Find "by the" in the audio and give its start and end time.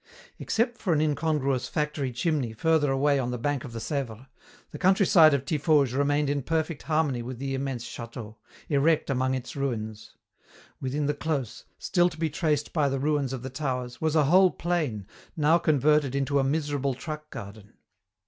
12.73-12.97